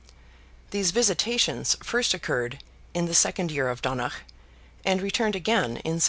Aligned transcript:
These 0.71 0.89
visitations 0.89 1.77
first 1.83 2.15
occurred 2.15 2.57
in 2.95 3.05
the 3.05 3.13
second 3.13 3.51
year 3.51 3.69
of 3.69 3.83
Donogh, 3.83 4.21
and 4.83 4.99
returned 4.99 5.35
again 5.35 5.77
in 5.77 5.99
783. 5.99 5.99